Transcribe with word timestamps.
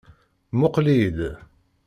Muqqel-iyi-d. 0.57 1.19